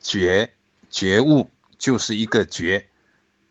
[0.00, 0.54] 觉
[0.90, 2.88] 觉悟就是一个觉，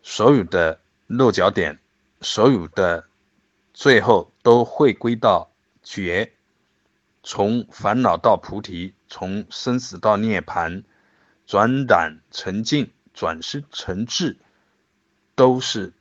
[0.02, 1.78] 所有的落脚点，
[2.20, 3.08] 所有的
[3.72, 6.32] 最后都会归到觉。
[7.22, 10.84] 从烦恼到菩提，从生死到涅槃，
[11.46, 14.38] 转染成净，转失成智，
[15.34, 15.92] 都是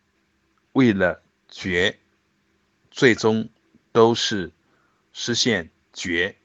[0.71, 1.99] 为了觉，
[2.89, 3.49] 最终
[3.91, 4.51] 都是
[5.11, 6.37] 实现觉。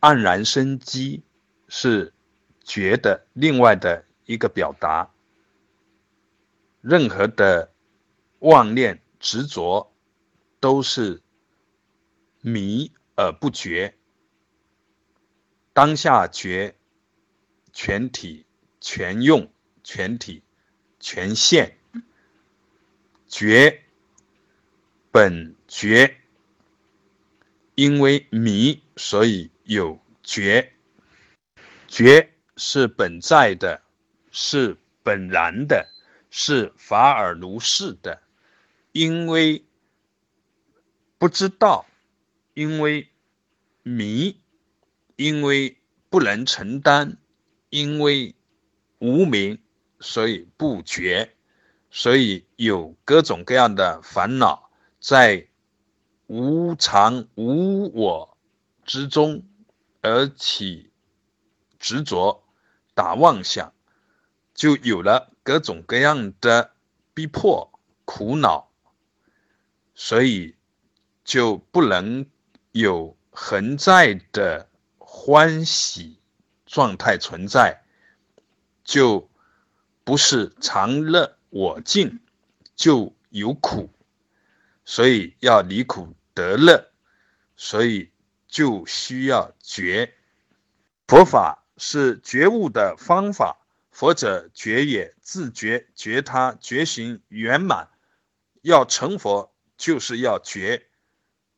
[0.00, 1.22] 黯然生机
[1.68, 2.12] 是
[2.64, 5.10] 觉的另外的一个表达。
[6.80, 7.72] 任何的
[8.38, 9.92] 妄念执着
[10.60, 11.22] 都是。
[12.42, 13.96] 迷而不觉，
[15.72, 16.76] 当下觉，
[17.72, 18.46] 全体
[18.80, 19.50] 全用，
[19.82, 20.44] 全体
[21.00, 21.76] 全现，
[23.26, 23.82] 觉
[25.10, 26.18] 本觉，
[27.74, 30.75] 因为迷，所以有觉，
[31.88, 33.82] 觉是本在的，
[34.30, 35.88] 是本然的，
[36.30, 38.22] 是法尔如是的，
[38.92, 39.64] 因为
[41.18, 41.86] 不知道。
[42.54, 43.06] 因为
[43.82, 44.40] 迷，
[45.16, 45.76] 因为
[46.08, 47.18] 不能承担，
[47.68, 48.34] 因为
[48.98, 49.58] 无名，
[50.00, 51.34] 所以不觉，
[51.90, 55.46] 所以有各种各样的烦恼，在
[56.28, 58.38] 无常无我
[58.86, 59.44] 之中
[60.00, 60.90] 而起
[61.86, 62.42] 执着、
[62.94, 63.72] 打妄想，
[64.54, 66.72] 就有了各种各样的
[67.14, 67.70] 逼迫、
[68.04, 68.72] 苦恼，
[69.94, 70.56] 所以
[71.22, 72.26] 就不能。
[72.72, 76.20] 有恒在的欢喜
[76.66, 77.82] 状态存在，
[78.84, 79.30] 就
[80.04, 82.20] 不是常乐我净，
[82.74, 83.88] 就有苦，
[84.84, 86.92] 所以要离苦得乐，
[87.56, 88.12] 所以
[88.46, 90.12] 就需要觉。
[91.08, 93.58] 佛法是觉悟的方法，
[93.90, 97.90] 佛者觉也，自觉觉他觉行圆满，
[98.62, 100.86] 要成佛就是要觉。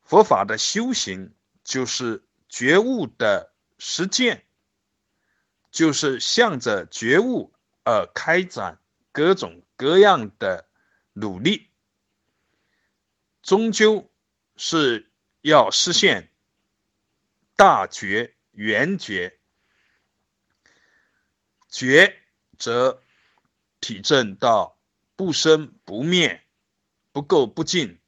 [0.02, 4.44] 佛法的修行就是觉悟的实践，
[5.70, 7.52] 就是向着觉悟
[7.84, 8.80] 而开展
[9.12, 10.68] 各种各样的
[11.12, 11.68] 努力，
[13.42, 14.10] 终究
[14.56, 15.10] 是
[15.42, 16.30] 要实现
[17.54, 19.37] 大觉圆觉。
[21.68, 22.16] 觉
[22.56, 23.02] 则
[23.80, 24.78] 体证到
[25.16, 26.42] 不生不灭、
[27.12, 27.98] 不垢不净、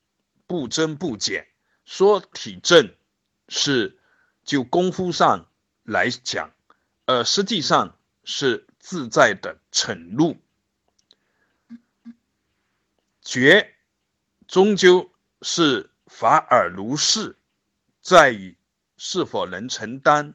[0.47, 1.47] 不增不减。
[1.85, 2.95] 说体证
[3.49, 3.99] 是
[4.45, 5.49] 就功夫上
[5.83, 6.53] 来讲，
[7.05, 10.37] 呃，实际上是自在的沉入
[13.23, 13.75] 觉，
[14.47, 15.11] 终究
[15.43, 17.37] 是法尔如是，
[18.01, 18.57] 在于
[18.97, 20.35] 是否能承担，